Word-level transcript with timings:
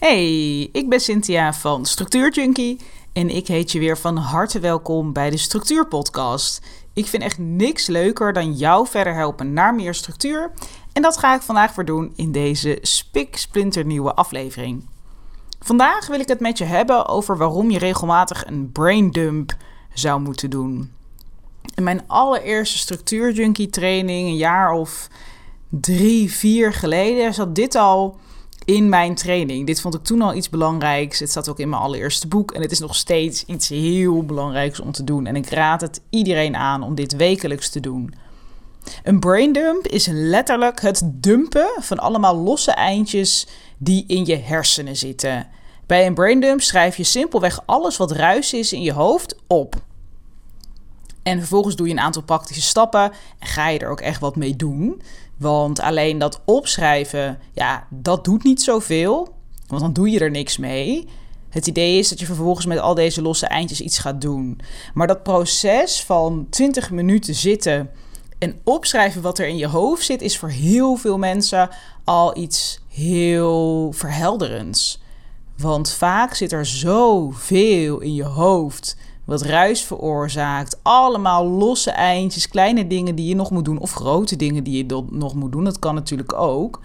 Hey, 0.00 0.68
ik 0.72 0.88
ben 0.88 1.00
Cynthia 1.00 1.52
van 1.52 1.86
Structuur 1.86 2.32
Junkie 2.32 2.80
en 3.12 3.28
ik 3.28 3.46
heet 3.46 3.72
je 3.72 3.78
weer 3.78 3.98
van 3.98 4.16
harte 4.16 4.60
welkom 4.60 5.12
bij 5.12 5.30
de 5.30 5.36
Structuur 5.36 5.86
Podcast. 5.86 6.60
Ik 6.92 7.06
vind 7.06 7.22
echt 7.22 7.38
niks 7.38 7.86
leuker 7.86 8.32
dan 8.32 8.52
jou 8.52 8.86
verder 8.86 9.14
helpen 9.14 9.52
naar 9.52 9.74
meer 9.74 9.94
structuur. 9.94 10.50
En 10.92 11.02
dat 11.02 11.16
ga 11.16 11.34
ik 11.34 11.40
vandaag 11.40 11.74
weer 11.74 11.84
doen 11.84 12.12
in 12.16 12.32
deze 12.32 12.78
spik 12.82 13.46
nieuwe 13.84 14.14
aflevering. 14.14 14.88
Vandaag 15.58 16.06
wil 16.06 16.20
ik 16.20 16.28
het 16.28 16.40
met 16.40 16.58
je 16.58 16.64
hebben 16.64 17.06
over 17.06 17.36
waarom 17.36 17.70
je 17.70 17.78
regelmatig 17.78 18.46
een 18.46 18.72
brain 18.72 19.10
dump 19.10 19.56
zou 19.94 20.20
moeten 20.20 20.50
doen. 20.50 20.92
In 21.74 21.82
mijn 21.82 22.04
allereerste 22.06 22.78
Structuur 22.78 23.32
Junkie 23.32 23.70
training, 23.70 24.28
een 24.28 24.36
jaar 24.36 24.72
of 24.72 25.08
drie, 25.68 26.32
vier 26.32 26.72
geleden, 26.72 27.34
zat 27.34 27.54
dit 27.54 27.74
al 27.74 28.18
in 28.64 28.88
mijn 28.88 29.14
training. 29.14 29.66
Dit 29.66 29.80
vond 29.80 29.94
ik 29.94 30.02
toen 30.02 30.22
al 30.22 30.34
iets 30.34 30.48
belangrijks. 30.48 31.18
Het 31.18 31.32
zat 31.32 31.48
ook 31.48 31.58
in 31.58 31.68
mijn 31.68 31.82
allereerste 31.82 32.28
boek. 32.28 32.52
En 32.52 32.62
het 32.62 32.72
is 32.72 32.78
nog 32.78 32.96
steeds 32.96 33.44
iets 33.44 33.68
heel 33.68 34.24
belangrijks 34.24 34.80
om 34.80 34.92
te 34.92 35.04
doen. 35.04 35.26
En 35.26 35.36
ik 35.36 35.50
raad 35.50 35.80
het 35.80 36.00
iedereen 36.10 36.56
aan 36.56 36.82
om 36.82 36.94
dit 36.94 37.16
wekelijks 37.16 37.70
te 37.70 37.80
doen. 37.80 38.14
Een 39.02 39.20
braindump 39.20 39.86
is 39.86 40.06
letterlijk 40.06 40.80
het 40.80 41.02
dumpen 41.04 41.70
van 41.78 41.98
allemaal 41.98 42.36
losse 42.36 42.70
eindjes 42.72 43.46
die 43.78 44.04
in 44.06 44.26
je 44.26 44.36
hersenen 44.36 44.96
zitten. 44.96 45.48
Bij 45.86 46.06
een 46.06 46.14
braindump 46.14 46.60
schrijf 46.60 46.96
je 46.96 47.04
simpelweg 47.04 47.62
alles 47.66 47.96
wat 47.96 48.10
ruis 48.10 48.52
is 48.52 48.72
in 48.72 48.82
je 48.82 48.92
hoofd 48.92 49.36
op. 49.46 49.74
En 51.22 51.38
vervolgens 51.38 51.76
doe 51.76 51.86
je 51.86 51.92
een 51.92 52.00
aantal 52.00 52.22
praktische 52.22 52.62
stappen 52.62 53.12
en 53.38 53.46
ga 53.46 53.68
je 53.68 53.78
er 53.78 53.90
ook 53.90 54.00
echt 54.00 54.20
wat 54.20 54.36
mee 54.36 54.56
doen. 54.56 55.02
Want 55.40 55.80
alleen 55.80 56.18
dat 56.18 56.40
opschrijven, 56.44 57.38
ja, 57.52 57.86
dat 57.90 58.24
doet 58.24 58.42
niet 58.42 58.62
zoveel. 58.62 59.34
Want 59.66 59.80
dan 59.80 59.92
doe 59.92 60.10
je 60.10 60.18
er 60.18 60.30
niks 60.30 60.56
mee. 60.58 61.08
Het 61.48 61.66
idee 61.66 61.98
is 61.98 62.08
dat 62.08 62.20
je 62.20 62.26
vervolgens 62.26 62.66
met 62.66 62.78
al 62.78 62.94
deze 62.94 63.22
losse 63.22 63.46
eindjes 63.46 63.80
iets 63.80 63.98
gaat 63.98 64.20
doen. 64.20 64.60
Maar 64.94 65.06
dat 65.06 65.22
proces 65.22 66.04
van 66.04 66.46
20 66.50 66.90
minuten 66.90 67.34
zitten 67.34 67.90
en 68.38 68.60
opschrijven 68.64 69.22
wat 69.22 69.38
er 69.38 69.46
in 69.46 69.56
je 69.56 69.66
hoofd 69.66 70.04
zit, 70.04 70.22
is 70.22 70.38
voor 70.38 70.48
heel 70.48 70.96
veel 70.96 71.18
mensen 71.18 71.68
al 72.04 72.36
iets 72.36 72.80
heel 72.88 73.92
verhelderends. 73.92 75.00
Want 75.56 75.90
vaak 75.90 76.34
zit 76.34 76.52
er 76.52 76.66
zoveel 76.66 78.00
in 78.00 78.14
je 78.14 78.24
hoofd 78.24 78.96
wat 79.30 79.42
ruis 79.42 79.82
veroorzaakt. 79.82 80.78
Allemaal 80.82 81.46
losse 81.46 81.90
eindjes, 81.90 82.48
kleine 82.48 82.86
dingen 82.86 83.14
die 83.14 83.28
je 83.28 83.34
nog 83.34 83.50
moet 83.50 83.64
doen 83.64 83.78
of 83.78 83.92
grote 83.92 84.36
dingen 84.36 84.64
die 84.64 84.76
je 84.76 85.04
nog 85.10 85.34
moet 85.34 85.52
doen. 85.52 85.64
Dat 85.64 85.78
kan 85.78 85.94
natuurlijk 85.94 86.32
ook. 86.32 86.80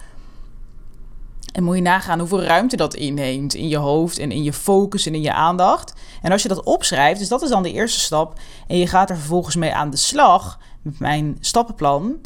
En 1.54 1.64
moet 1.64 1.76
je 1.76 1.82
nagaan 1.82 2.20
hoeveel 2.20 2.44
ruimte 2.44 2.76
dat 2.76 2.94
inneemt 2.94 3.54
in 3.54 3.68
je 3.68 3.78
hoofd 3.78 4.18
en 4.18 4.32
in 4.32 4.44
je 4.44 4.54
focus 4.54 5.06
en 5.06 5.16
in 5.16 5.22
je 5.22 5.34
aandacht. 5.34 5.94
En 6.22 6.32
als 6.32 6.42
je 6.42 6.48
dat 6.48 6.64
opschrijft, 6.64 7.20
dus 7.20 7.28
dat 7.28 7.42
is 7.42 7.50
dan 7.50 7.64
de 7.64 7.72
eerste 7.72 8.00
stap. 8.00 8.40
En 8.68 8.78
je 8.78 8.88
gaat 8.88 9.10
er 9.10 9.18
vervolgens 9.18 9.56
mee 9.56 9.74
aan 9.74 9.90
de 9.90 9.98
slag 9.98 10.60
met 10.82 11.00
mijn 11.00 11.38
stappenplan. 11.40 12.20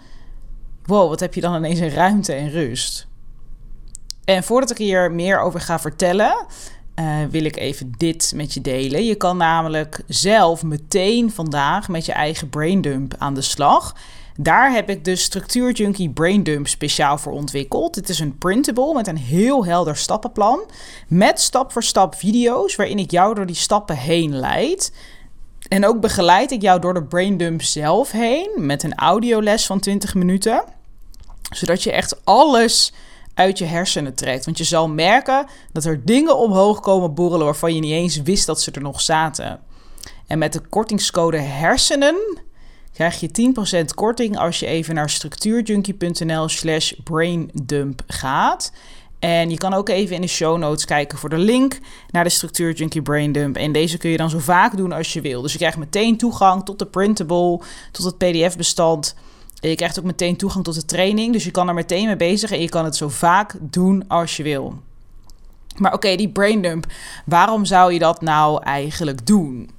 Wow, 0.86 1.10
wat 1.10 1.20
heb 1.20 1.34
je 1.34 1.42
dan 1.42 1.56
ineens 1.56 1.80
in 1.80 1.90
ruimte 1.90 2.34
en 2.34 2.50
rust. 2.50 3.08
En 4.26 4.44
voordat 4.44 4.72
ik 4.72 4.78
hier 4.78 5.12
meer 5.12 5.40
over 5.40 5.60
ga 5.60 5.80
vertellen, 5.80 6.46
uh, 7.00 7.18
wil 7.30 7.44
ik 7.44 7.58
even 7.58 7.92
dit 7.98 8.32
met 8.36 8.54
je 8.54 8.62
delen. 8.62 9.06
Je 9.06 9.16
kan 9.16 9.38
namelijk 9.38 10.02
zelf 10.08 10.64
meteen 10.64 11.32
vandaag 11.32 11.88
met 11.88 12.06
je 12.06 12.12
eigen 12.12 12.50
braindump 12.50 13.16
aan 13.18 13.34
de 13.34 13.42
slag. 13.42 13.96
Daar 14.38 14.72
heb 14.72 14.90
ik 14.90 15.06
de 15.06 15.16
Structuur 15.16 15.72
Junkie 15.72 16.10
Braindump 16.10 16.68
speciaal 16.68 17.18
voor 17.18 17.34
ontwikkeld. 17.34 17.96
Het 17.96 18.10
is 18.10 18.20
een 18.20 18.38
printable 18.38 18.94
met 18.94 19.08
een 19.08 19.18
heel 19.18 19.66
helder 19.66 19.96
stappenplan. 19.96 20.60
Met 21.08 21.42
stap 21.42 21.72
voor 21.72 21.84
stap 21.84 22.16
video's 22.16 22.76
waarin 22.76 23.00
ik 23.00 23.12
jou 23.12 23.36
door 23.36 23.46
die 23.46 23.56
stappen 23.56 23.98
heen 23.98 24.36
leid. 24.36 24.92
En 25.68 25.86
ook 25.86 26.00
begeleid 26.02 26.52
ik 26.52 26.62
jou 26.62 26.80
door 26.80 26.94
de 26.94 27.04
braindump 27.04 27.62
zelf 27.62 28.12
heen 28.12 28.52
met 28.56 28.84
een 28.84 28.96
audioles 28.96 29.66
van 29.66 29.80
20 29.80 30.16
minuten. 30.16 30.64
Zodat 31.52 31.84
je 31.84 31.92
echt 31.92 32.26
alles 32.26 32.94
uit 33.40 33.58
je 33.58 33.66
hersenen 33.66 34.16
trekt. 34.16 34.46
Want 34.46 34.58
je 34.58 34.64
zal 34.64 34.90
merken 34.90 35.46
dat 35.72 35.86
er 35.86 36.06
dingen 36.06 36.38
omhoog 36.38 36.80
komen 36.80 37.14
borrelen 37.14 37.46
waarvan 37.46 37.76
je 37.76 37.82
niet 37.82 37.92
eens 37.92 38.22
wist 38.22 38.46
dat 38.46 38.62
ze 38.62 38.72
er 38.72 38.82
nog 38.82 39.02
zaten. 39.02 39.60
En 40.28 40.38
met 40.38 40.54
de 40.54 40.60
kortingscode 40.60 41.38
hersenen 41.38 42.16
krijg 42.94 43.20
je 43.20 43.54
10% 43.82 43.86
korting 43.96 44.38
als 44.38 44.60
je 44.60 44.66
even 44.66 44.96
naar 44.96 45.10
structuurjunkie.nl 45.10 46.50
slash 46.50 46.92
braindump 47.04 48.02
gaat. 48.08 48.72
En 49.20 49.50
je 49.50 49.58
kan 49.58 49.74
ook 49.74 49.90
even 49.90 50.16
in 50.16 50.22
de 50.22 50.28
show 50.28 50.58
notes 50.58 50.86
kijken 50.86 51.18
voor 51.18 51.30
de 51.30 51.38
link 51.38 51.80
naar 52.12 52.24
de 52.24 52.30
Structuur 52.30 52.74
Junkie. 52.74 53.32
En 53.54 53.72
deze 53.72 53.98
kun 53.98 54.10
je 54.10 54.18
dan 54.18 54.30
zo 54.30 54.40
vaak 54.40 54.78
doen 54.78 54.92
als 54.92 55.14
je 55.14 55.22
wil. 55.22 55.42
Dus 55.42 55.52
je 55.52 55.58
krijgt 55.58 55.78
meteen 55.78 56.18
toegang 56.18 56.66
tot 56.66 56.80
de 56.80 56.86
printable, 56.86 57.60
tot 57.92 58.06
het 58.06 58.18
PDF-bestand. 58.18 59.16
Je 59.60 59.76
krijgt 59.76 60.00
ook 60.00 60.06
meteen 60.06 60.38
toegang 60.38 60.64
tot 60.64 60.76
de 60.76 60.86
training. 60.86 61.34
Dus 61.34 61.44
je 61.44 61.52
kan 61.52 61.68
er 61.68 61.74
meteen 61.74 62.06
mee 62.06 62.16
bezig 62.16 62.52
en 62.52 62.62
je 62.62 62.70
kan 62.70 62.86
het 62.86 62.96
zo 62.96 63.10
vaak 63.10 63.56
doen 63.60 64.08
als 64.08 64.38
je 64.38 64.44
wil. 64.44 64.80
Maar 65.78 65.94
oké, 65.94 66.16
die 66.16 66.30
brain 66.30 66.62
dump. 66.62 66.86
Waarom 67.26 67.66
zou 67.66 67.94
je 67.94 68.00
dat 68.00 68.22
nou 68.22 68.64
eigenlijk 68.64 69.26
doen? 69.26 69.70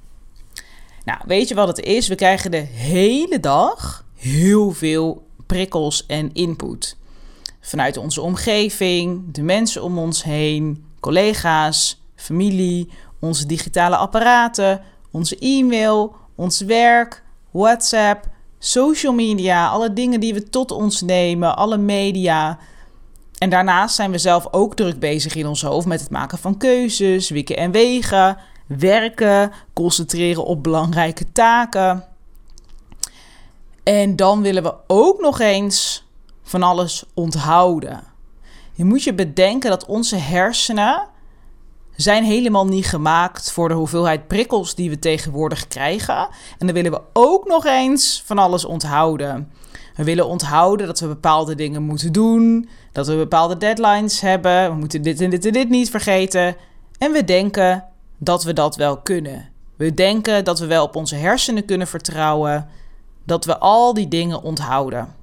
Nou, 1.05 1.19
weet 1.25 1.47
je 1.47 1.55
wat 1.55 1.67
het 1.67 1.79
is? 1.79 2.07
We 2.07 2.15
krijgen 2.15 2.51
de 2.51 2.57
hele 2.57 3.39
dag 3.39 4.05
heel 4.15 4.71
veel 4.71 5.25
prikkels 5.45 6.05
en 6.05 6.33
input. 6.33 6.97
Vanuit 7.59 7.97
onze 7.97 8.21
omgeving, 8.21 9.33
de 9.33 9.41
mensen 9.41 9.83
om 9.83 9.97
ons 9.97 10.23
heen, 10.23 10.85
collega's, 10.99 12.01
familie, 12.15 12.89
onze 13.19 13.45
digitale 13.45 13.95
apparaten, 13.95 14.81
onze 15.11 15.37
e-mail, 15.39 16.15
ons 16.35 16.61
werk, 16.61 17.23
WhatsApp, 17.51 18.27
social 18.63 19.13
media, 19.13 19.67
alle 19.67 19.93
dingen 19.93 20.19
die 20.19 20.33
we 20.33 20.49
tot 20.49 20.71
ons 20.71 21.01
nemen, 21.01 21.55
alle 21.55 21.77
media. 21.77 22.57
En 23.37 23.49
daarnaast 23.49 23.95
zijn 23.95 24.11
we 24.11 24.17
zelf 24.17 24.47
ook 24.51 24.75
druk 24.75 24.99
bezig 24.99 25.35
in 25.35 25.47
ons 25.47 25.61
hoofd 25.61 25.87
met 25.87 25.99
het 25.99 26.09
maken 26.09 26.37
van 26.37 26.57
keuzes, 26.57 27.29
wikken 27.29 27.57
en 27.57 27.71
wegen, 27.71 28.37
werken, 28.67 29.51
concentreren 29.73 30.45
op 30.45 30.63
belangrijke 30.63 31.31
taken. 31.31 32.03
En 33.83 34.15
dan 34.15 34.41
willen 34.41 34.63
we 34.63 34.73
ook 34.87 35.21
nog 35.21 35.39
eens 35.39 36.05
van 36.43 36.63
alles 36.63 37.03
onthouden. 37.13 38.03
Je 38.73 38.85
moet 38.85 39.03
je 39.03 39.13
bedenken 39.13 39.69
dat 39.69 39.85
onze 39.85 40.15
hersenen 40.15 41.07
zijn 42.01 42.23
helemaal 42.23 42.65
niet 42.65 42.85
gemaakt 42.85 43.51
voor 43.51 43.67
de 43.67 43.73
hoeveelheid 43.73 44.27
prikkels 44.27 44.75
die 44.75 44.89
we 44.89 44.99
tegenwoordig 44.99 45.67
krijgen. 45.67 46.27
En 46.57 46.65
dan 46.65 46.73
willen 46.73 46.91
we 46.91 47.01
ook 47.13 47.47
nog 47.47 47.65
eens 47.65 48.23
van 48.25 48.37
alles 48.37 48.65
onthouden. 48.65 49.51
We 49.95 50.03
willen 50.03 50.27
onthouden 50.27 50.87
dat 50.87 50.99
we 50.99 51.07
bepaalde 51.07 51.55
dingen 51.55 51.83
moeten 51.83 52.11
doen, 52.11 52.69
dat 52.91 53.07
we 53.07 53.15
bepaalde 53.15 53.57
deadlines 53.57 54.21
hebben, 54.21 54.69
we 54.69 54.75
moeten 54.75 55.01
dit 55.01 55.21
en 55.21 55.29
dit 55.29 55.45
en 55.45 55.53
dit 55.53 55.69
niet 55.69 55.89
vergeten. 55.89 56.55
En 56.97 57.11
we 57.11 57.23
denken 57.23 57.85
dat 58.17 58.43
we 58.43 58.53
dat 58.53 58.75
wel 58.75 58.97
kunnen. 58.97 59.49
We 59.75 59.93
denken 59.93 60.43
dat 60.43 60.59
we 60.59 60.65
wel 60.65 60.83
op 60.83 60.95
onze 60.95 61.15
hersenen 61.15 61.65
kunnen 61.65 61.87
vertrouwen, 61.87 62.67
dat 63.25 63.45
we 63.45 63.57
al 63.57 63.93
die 63.93 64.07
dingen 64.07 64.41
onthouden. 64.41 65.15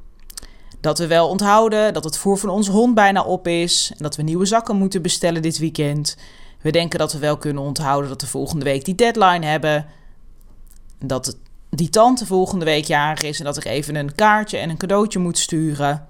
Dat 0.80 0.98
we 0.98 1.06
wel 1.06 1.28
onthouden 1.28 1.92
dat 1.92 2.04
het 2.04 2.18
voer 2.18 2.38
van 2.38 2.48
onze 2.48 2.70
hond 2.70 2.94
bijna 2.94 3.22
op 3.22 3.46
is 3.46 3.92
en 3.96 4.02
dat 4.02 4.16
we 4.16 4.22
nieuwe 4.22 4.46
zakken 4.46 4.76
moeten 4.76 5.02
bestellen 5.02 5.42
dit 5.42 5.58
weekend. 5.58 6.16
We 6.60 6.70
denken 6.70 6.98
dat 6.98 7.12
we 7.12 7.18
wel 7.18 7.36
kunnen 7.36 7.62
onthouden 7.62 8.08
dat 8.08 8.20
we 8.20 8.26
volgende 8.26 8.64
week 8.64 8.84
die 8.84 8.94
deadline 8.94 9.46
hebben. 9.46 9.86
Dat 10.98 11.36
die 11.70 11.88
tante 11.88 12.26
volgende 12.26 12.64
week 12.64 12.84
jarig 12.84 13.22
is 13.22 13.38
en 13.38 13.44
dat 13.44 13.56
ik 13.56 13.64
even 13.64 13.94
een 13.94 14.14
kaartje 14.14 14.58
en 14.58 14.70
een 14.70 14.76
cadeautje 14.76 15.18
moet 15.18 15.38
sturen. 15.38 16.06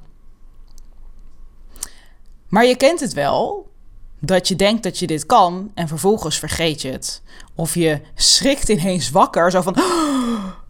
Maar 2.49 2.67
je 2.67 2.77
kent 2.77 3.01
het 3.01 3.13
wel, 3.13 3.71
dat 4.19 4.49
je 4.49 4.57
denkt 4.57 4.83
dat 4.83 4.99
je 4.99 5.07
dit 5.07 5.27
kan 5.27 5.71
en 5.75 5.89
vervolgens 5.89 6.39
vergeet 6.39 6.83
je 6.83 6.91
het. 6.91 7.23
Of 7.55 7.75
je 7.75 8.01
schrikt 8.15 8.69
ineens 8.69 9.11
wakker, 9.11 9.51
zo 9.51 9.61
van: 9.61 9.77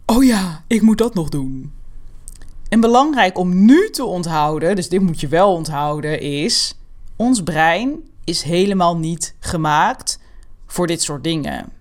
Oh 0.05 0.23
ja, 0.23 0.63
ik 0.67 0.81
moet 0.81 0.97
dat 0.97 1.13
nog 1.13 1.29
doen. 1.29 1.73
En 2.69 2.79
belangrijk 2.79 3.37
om 3.37 3.65
nu 3.65 3.89
te 3.89 4.05
onthouden, 4.05 4.75
dus 4.75 4.89
dit 4.89 5.01
moet 5.01 5.19
je 5.19 5.27
wel 5.27 5.53
onthouden, 5.53 6.21
is: 6.21 6.75
ons 7.15 7.43
brein 7.43 8.09
is 8.29 8.41
helemaal 8.41 8.97
niet 8.97 9.35
gemaakt 9.39 10.19
voor 10.65 10.87
dit 10.87 11.01
soort 11.01 11.23
dingen. 11.23 11.71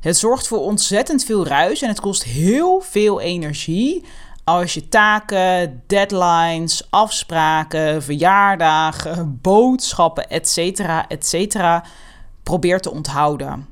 Het 0.00 0.16
zorgt 0.16 0.46
voor 0.46 0.58
ontzettend 0.58 1.24
veel 1.24 1.46
ruis 1.46 1.82
en 1.82 1.88
het 1.88 2.00
kost 2.00 2.24
heel 2.24 2.80
veel 2.80 3.20
energie 3.20 4.04
als 4.44 4.74
je 4.74 4.88
taken, 4.88 5.82
deadlines, 5.86 6.86
afspraken, 6.90 8.02
verjaardagen, 8.02 9.38
boodschappen, 9.42 10.28
etc., 10.28 10.78
etc. 11.08 11.56
probeert 12.42 12.82
te 12.82 12.90
onthouden. 12.90 13.68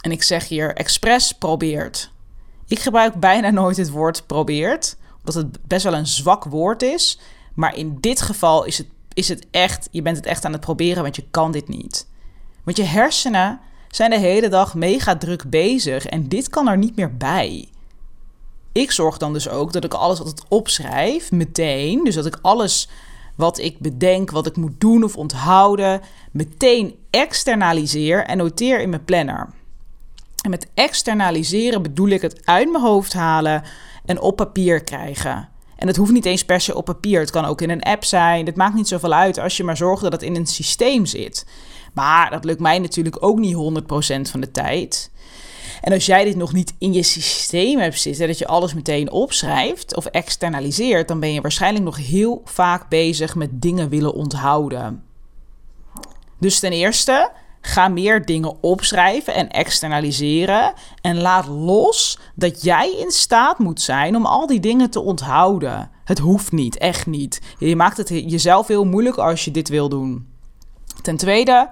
En 0.00 0.10
ik 0.10 0.22
zeg 0.22 0.48
hier 0.48 0.74
expres 0.74 1.32
probeert. 1.32 2.10
Ik 2.66 2.78
gebruik 2.78 3.14
bijna 3.14 3.50
nooit 3.50 3.76
het 3.76 3.90
woord 3.90 4.26
probeert, 4.26 4.96
omdat 5.18 5.34
het 5.34 5.66
best 5.66 5.84
wel 5.84 5.94
een 5.94 6.06
zwak 6.06 6.44
woord 6.44 6.82
is. 6.82 7.18
Maar 7.54 7.76
in 7.76 7.96
dit 8.00 8.20
geval 8.20 8.64
is 8.64 8.78
het 8.78 8.88
is 9.18 9.28
het 9.28 9.46
echt, 9.50 9.88
je 9.90 10.02
bent 10.02 10.16
het 10.16 10.26
echt 10.26 10.44
aan 10.44 10.52
het 10.52 10.60
proberen, 10.60 11.02
want 11.02 11.16
je 11.16 11.24
kan 11.30 11.52
dit 11.52 11.68
niet. 11.68 12.08
Want 12.64 12.76
je 12.76 12.82
hersenen 12.82 13.60
zijn 13.88 14.10
de 14.10 14.18
hele 14.18 14.48
dag 14.48 14.74
mega 14.74 15.16
druk 15.16 15.50
bezig 15.50 16.06
en 16.06 16.28
dit 16.28 16.48
kan 16.48 16.68
er 16.68 16.78
niet 16.78 16.96
meer 16.96 17.16
bij. 17.16 17.68
Ik 18.72 18.90
zorg 18.90 19.18
dan 19.18 19.32
dus 19.32 19.48
ook 19.48 19.72
dat 19.72 19.84
ik 19.84 19.94
alles 19.94 20.18
altijd 20.18 20.44
opschrijf, 20.48 21.30
meteen. 21.30 22.04
Dus 22.04 22.14
dat 22.14 22.26
ik 22.26 22.38
alles 22.42 22.88
wat 23.34 23.58
ik 23.58 23.78
bedenk, 23.78 24.30
wat 24.30 24.46
ik 24.46 24.56
moet 24.56 24.80
doen 24.80 25.04
of 25.04 25.16
onthouden, 25.16 26.00
meteen 26.32 26.94
externaliseer 27.10 28.24
en 28.24 28.36
noteer 28.36 28.80
in 28.80 28.88
mijn 28.88 29.04
planner. 29.04 29.48
En 30.44 30.50
met 30.50 30.68
externaliseren 30.74 31.82
bedoel 31.82 32.08
ik 32.08 32.22
het 32.22 32.46
uit 32.46 32.70
mijn 32.70 32.84
hoofd 32.84 33.12
halen 33.12 33.62
en 34.04 34.20
op 34.20 34.36
papier 34.36 34.84
krijgen. 34.84 35.48
En 35.78 35.86
het 35.86 35.96
hoeft 35.96 36.12
niet 36.12 36.24
eens 36.24 36.44
per 36.44 36.60
se 36.60 36.74
op 36.74 36.84
papier. 36.84 37.20
Het 37.20 37.30
kan 37.30 37.44
ook 37.44 37.60
in 37.60 37.70
een 37.70 37.82
app 37.82 38.04
zijn. 38.04 38.46
Het 38.46 38.56
maakt 38.56 38.74
niet 38.74 38.88
zoveel 38.88 39.12
uit 39.12 39.38
als 39.38 39.56
je 39.56 39.64
maar 39.64 39.76
zorgt 39.76 40.02
dat 40.02 40.12
het 40.12 40.22
in 40.22 40.36
een 40.36 40.46
systeem 40.46 41.06
zit. 41.06 41.46
Maar 41.94 42.30
dat 42.30 42.44
lukt 42.44 42.60
mij 42.60 42.78
natuurlijk 42.78 43.22
ook 43.22 43.38
niet 43.38 43.54
100% 43.54 44.30
van 44.30 44.40
de 44.40 44.50
tijd. 44.50 45.10
En 45.80 45.92
als 45.92 46.06
jij 46.06 46.24
dit 46.24 46.36
nog 46.36 46.52
niet 46.52 46.74
in 46.78 46.92
je 46.92 47.02
systeem 47.02 47.78
hebt 47.78 48.00
zitten, 48.00 48.26
dat 48.26 48.38
je 48.38 48.46
alles 48.46 48.74
meteen 48.74 49.10
opschrijft 49.10 49.96
of 49.96 50.06
externaliseert, 50.06 51.08
dan 51.08 51.20
ben 51.20 51.32
je 51.32 51.40
waarschijnlijk 51.40 51.84
nog 51.84 51.96
heel 51.96 52.42
vaak 52.44 52.88
bezig 52.88 53.34
met 53.34 53.62
dingen 53.62 53.88
willen 53.88 54.14
onthouden. 54.14 55.02
Dus 56.40 56.58
ten 56.58 56.72
eerste, 56.72 57.30
ga 57.60 57.88
meer 57.88 58.24
dingen 58.24 58.62
opschrijven 58.62 59.34
en 59.34 59.48
externaliseren. 59.48 60.72
En 61.00 61.20
laat 61.20 61.46
los 61.46 62.18
dat 62.34 62.62
jij 62.62 62.94
in 62.98 63.10
staat 63.10 63.58
moet 63.58 63.80
zijn 63.80 64.16
om 64.16 64.26
al 64.26 64.46
die 64.46 64.60
dingen 64.60 64.90
te 64.90 65.00
onthouden. 65.00 65.90
Het 66.04 66.18
hoeft 66.18 66.52
niet, 66.52 66.78
echt 66.78 67.06
niet. 67.06 67.40
Je 67.58 67.76
maakt 67.76 67.96
het 67.96 68.08
jezelf 68.08 68.66
heel 68.66 68.84
moeilijk 68.84 69.16
als 69.16 69.44
je 69.44 69.50
dit 69.50 69.68
wil 69.68 69.88
doen. 69.88 70.26
Ten 71.02 71.16
tweede, 71.16 71.68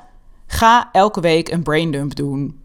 ga 0.46 0.88
elke 0.92 1.20
week 1.20 1.48
een 1.48 1.62
braindump 1.62 2.16
doen. 2.16 2.60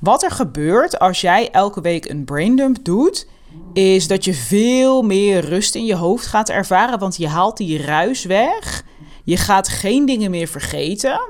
Wat 0.00 0.22
er 0.22 0.30
gebeurt 0.30 0.98
als 0.98 1.20
jij 1.20 1.50
elke 1.50 1.80
week 1.80 2.08
een 2.08 2.24
braindump 2.24 2.84
doet, 2.84 3.26
is 3.72 4.06
dat 4.06 4.24
je 4.24 4.34
veel 4.34 5.02
meer 5.02 5.44
rust 5.44 5.74
in 5.74 5.84
je 5.84 5.94
hoofd 5.94 6.26
gaat 6.26 6.48
ervaren, 6.48 6.98
want 6.98 7.16
je 7.16 7.28
haalt 7.28 7.56
die 7.56 7.82
ruis 7.82 8.24
weg. 8.24 8.84
Je 9.24 9.36
gaat 9.36 9.68
geen 9.68 10.06
dingen 10.06 10.30
meer 10.30 10.48
vergeten. 10.48 11.20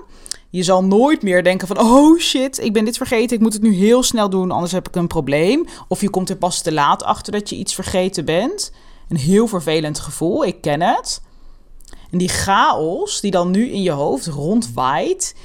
Je 0.53 0.63
zal 0.63 0.85
nooit 0.85 1.23
meer 1.23 1.43
denken 1.43 1.69
van, 1.69 1.81
oh 1.81 2.19
shit, 2.19 2.59
ik 2.59 2.73
ben 2.73 2.85
dit 2.85 2.97
vergeten, 2.97 3.37
ik 3.37 3.43
moet 3.43 3.53
het 3.53 3.63
nu 3.63 3.75
heel 3.75 4.03
snel 4.03 4.31
doen, 4.31 4.51
anders 4.51 4.73
heb 4.73 4.89
ik 4.89 4.97
een 4.97 5.07
probleem. 5.07 5.67
Of 5.89 6.01
je 6.01 6.11
komt 6.11 6.31
er 6.31 6.37
pas 6.37 6.63
te 6.63 6.73
laat 6.73 7.03
achter 7.03 7.33
dat 7.33 7.49
je 7.49 7.57
iets 7.57 7.75
vergeten 7.75 8.25
bent. 8.25 8.73
Een 9.09 9.17
heel 9.17 9.47
vervelend 9.47 9.99
gevoel, 9.99 10.45
ik 10.45 10.61
ken 10.61 10.81
het. 10.81 11.23
En 12.11 12.19
die 12.19 12.29
chaos 12.29 13.21
die 13.21 13.31
dan 13.31 13.51
nu 13.51 13.71
in 13.71 13.83
je 13.83 13.91
hoofd 13.91 14.27
rondwaait, 14.27 15.37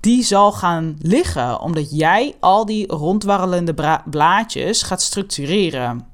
die 0.00 0.22
zal 0.22 0.52
gaan 0.52 0.98
liggen, 1.00 1.60
omdat 1.60 1.96
jij 1.96 2.34
al 2.40 2.64
die 2.64 2.86
rondwarrelende 2.86 4.00
blaadjes 4.10 4.82
gaat 4.82 5.02
structureren. 5.02 6.06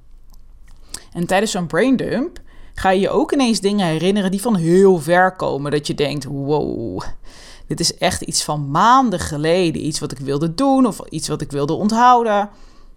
En 1.13 1.27
tijdens 1.27 1.51
zo'n 1.51 1.67
braindump 1.67 2.41
ga 2.75 2.91
je 2.91 3.01
je 3.01 3.11
ook 3.11 3.33
ineens 3.33 3.61
dingen 3.61 3.87
herinneren 3.87 4.31
die 4.31 4.43
van 4.43 4.57
heel 4.57 4.99
ver 4.99 5.37
komen. 5.37 5.71
Dat 5.71 5.87
je 5.87 5.95
denkt, 5.95 6.25
wow, 6.25 7.03
dit 7.77 7.81
is 7.81 7.99
echt 7.99 8.23
iets 8.23 8.45
van 8.45 8.71
maanden 8.71 9.19
geleden. 9.19 9.87
Iets 9.87 9.99
wat 9.99 10.13
ik 10.13 10.19
wilde 10.19 10.55
doen 10.55 10.87
of 10.87 11.01
iets 11.09 11.29
wat 11.29 11.41
ik 11.41 11.51
wilde 11.51 11.73
onthouden. 11.73 12.51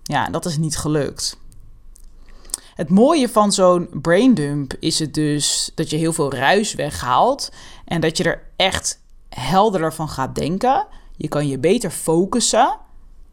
Ja, 0.03 0.29
dat 0.29 0.45
is 0.45 0.57
niet 0.57 0.77
gelukt. 0.77 1.37
Het 2.75 2.89
mooie 2.89 3.29
van 3.29 3.51
zo'n 3.51 3.89
braindump 4.01 4.73
is 4.79 4.99
het 4.99 5.13
dus 5.13 5.71
dat 5.75 5.89
je 5.89 5.97
heel 5.97 6.13
veel 6.13 6.33
ruis 6.33 6.73
weghaalt 6.73 7.51
en 7.85 8.01
dat 8.01 8.17
je 8.17 8.23
er 8.23 8.43
echt 8.55 9.01
helderder 9.29 9.93
van 9.93 10.09
gaat 10.09 10.35
denken. 10.35 10.87
Je 11.15 11.27
kan 11.27 11.47
je 11.47 11.59
beter 11.59 11.91
focussen 11.91 12.77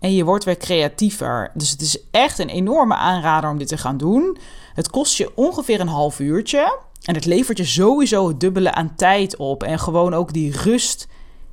en 0.01 0.15
je 0.15 0.25
wordt 0.25 0.45
weer 0.45 0.57
creatiever. 0.57 1.51
Dus 1.55 1.71
het 1.71 1.81
is 1.81 1.99
echt 2.11 2.39
een 2.39 2.49
enorme 2.49 2.95
aanrader 2.95 3.51
om 3.51 3.59
dit 3.59 3.69
te 3.69 3.79
gaan 3.79 3.97
doen. 3.97 4.39
Het 4.75 4.91
kost 4.91 5.17
je 5.17 5.33
ongeveer 5.35 5.81
een 5.81 5.89
half 5.89 6.21
uurtje 6.21 6.79
en 7.03 7.15
het 7.15 7.25
levert 7.25 7.59
je 7.59 7.65
sowieso 7.65 8.29
het 8.29 8.41
dubbele 8.41 8.73
aan 8.73 8.95
tijd 8.97 9.37
op 9.37 9.63
en 9.63 9.79
gewoon 9.79 10.15
ook 10.15 10.33
die 10.33 10.57
rust 10.57 11.07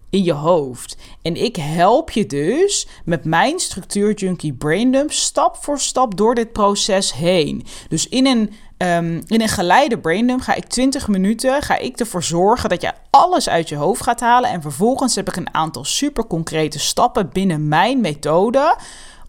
in 0.10 0.24
je 0.24 0.34
hoofd. 0.34 0.98
En 1.22 1.36
ik 1.36 1.56
help 1.56 2.12
je 2.12 2.26
dus 2.26 2.88
met 3.06 3.26
mijn 3.26 3.60
structuur 3.60 4.14
junkie 4.14 4.54
braindump 4.54 5.12
stap 5.12 5.56
voor 5.56 5.80
stap 5.80 6.18
door 6.18 6.36
dit 6.36 6.52
proces 6.52 7.14
heen. 7.14 7.66
Dus 7.90 8.08
in 8.08 8.26
een, 8.26 8.54
um, 8.78 9.22
in 9.28 9.42
een 9.42 9.48
geleide 9.48 10.00
braindump 10.00 10.42
ga 10.42 10.56
ik 10.56 10.66
20 10.66 11.08
minuten, 11.08 11.62
ga 11.62 11.78
ik 11.78 12.00
ervoor 12.00 12.24
zorgen 12.24 12.70
dat 12.70 12.82
je 12.82 12.94
alles 13.10 13.50
uit 13.50 13.70
je 13.70 13.76
hoofd 13.76 14.04
gaat 14.04 14.20
halen. 14.20 14.50
En 14.50 14.62
vervolgens 14.62 15.16
heb 15.16 15.28
ik 15.28 15.36
een 15.36 15.54
aantal 15.54 15.84
super 15.84 16.28
concrete 16.28 16.80
stappen 16.80 17.30
binnen 17.34 17.68
mijn 17.68 18.02
methode 18.02 18.78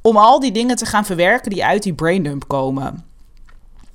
om 0.03 0.17
al 0.17 0.41
die 0.41 0.53
dingen 0.53 0.77
te 0.77 0.87
gaan 0.87 1.05
verwerken 1.05 1.51
die 1.51 1.65
uit 1.65 1.83
die 1.83 1.95
braindump 1.95 2.49
komen. 2.49 3.10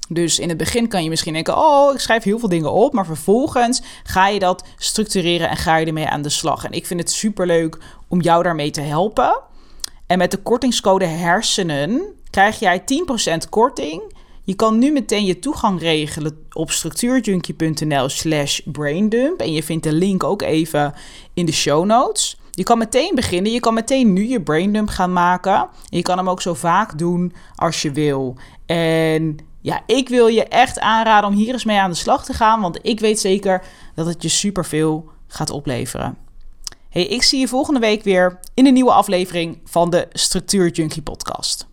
Dus 0.09 0.39
in 0.39 0.49
het 0.49 0.57
begin 0.57 0.87
kan 0.87 1.03
je 1.03 1.09
misschien 1.09 1.33
denken: 1.33 1.57
Oh, 1.57 1.93
ik 1.93 1.99
schrijf 1.99 2.23
heel 2.23 2.39
veel 2.39 2.49
dingen 2.49 2.71
op. 2.71 2.93
Maar 2.93 3.05
vervolgens 3.05 3.81
ga 4.03 4.27
je 4.27 4.39
dat 4.39 4.63
structureren 4.77 5.49
en 5.49 5.57
ga 5.57 5.77
je 5.77 5.85
ermee 5.85 6.07
aan 6.07 6.21
de 6.21 6.29
slag. 6.29 6.65
En 6.65 6.71
ik 6.71 6.85
vind 6.85 6.99
het 6.99 7.11
superleuk 7.11 7.77
om 8.07 8.21
jou 8.21 8.43
daarmee 8.43 8.71
te 8.71 8.81
helpen. 8.81 9.41
En 10.07 10.17
met 10.17 10.31
de 10.31 10.37
kortingscode 10.37 11.05
hersenen 11.05 12.01
krijg 12.29 12.59
jij 12.59 12.81
10% 12.81 13.49
korting. 13.49 14.13
Je 14.43 14.55
kan 14.55 14.77
nu 14.77 14.91
meteen 14.91 15.25
je 15.25 15.39
toegang 15.39 15.79
regelen 15.79 16.45
op 16.51 16.71
structuurjunkie.nl 16.71 18.09
slash 18.09 18.59
braindump. 18.65 19.39
En 19.39 19.53
je 19.53 19.63
vindt 19.63 19.83
de 19.83 19.93
link 19.93 20.23
ook 20.23 20.41
even 20.41 20.93
in 21.33 21.45
de 21.45 21.51
show 21.51 21.85
notes. 21.85 22.37
Je 22.55 22.63
kan 22.63 22.77
meteen 22.77 23.11
beginnen. 23.15 23.51
Je 23.51 23.59
kan 23.59 23.73
meteen 23.73 24.13
nu 24.13 24.27
je 24.27 24.41
braindump 24.41 24.89
gaan 24.89 25.13
maken. 25.13 25.55
En 25.59 25.97
je 25.97 26.01
kan 26.01 26.17
hem 26.17 26.29
ook 26.29 26.41
zo 26.41 26.53
vaak 26.53 26.97
doen 26.97 27.33
als 27.55 27.81
je 27.81 27.91
wil. 27.91 28.35
En 28.65 29.37
ja, 29.61 29.81
ik 29.85 30.09
wil 30.09 30.27
je 30.27 30.43
echt 30.43 30.79
aanraden 30.79 31.29
om 31.29 31.35
hier 31.35 31.53
eens 31.53 31.65
mee 31.65 31.79
aan 31.79 31.89
de 31.89 31.95
slag 31.95 32.25
te 32.25 32.33
gaan. 32.33 32.61
Want 32.61 32.79
ik 32.81 32.99
weet 32.99 33.19
zeker 33.19 33.63
dat 33.95 34.05
het 34.05 34.21
je 34.21 34.29
superveel 34.29 35.09
gaat 35.27 35.49
opleveren. 35.49 36.17
Hey, 36.89 37.05
ik 37.05 37.23
zie 37.23 37.39
je 37.39 37.47
volgende 37.47 37.79
week 37.79 38.03
weer 38.03 38.39
in 38.53 38.65
een 38.65 38.73
nieuwe 38.73 38.91
aflevering 38.91 39.59
van 39.65 39.89
de 39.89 40.07
Structuur 40.11 40.69
Junkie 40.69 41.01
podcast. 41.01 41.67